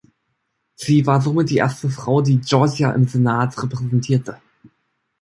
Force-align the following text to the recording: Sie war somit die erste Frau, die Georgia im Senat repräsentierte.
Sie 0.77 1.05
war 1.05 1.21
somit 1.21 1.51
die 1.51 1.57
erste 1.57 1.87
Frau, 1.87 2.23
die 2.23 2.39
Georgia 2.41 2.89
im 2.93 3.05
Senat 3.07 3.61
repräsentierte. 3.61 4.41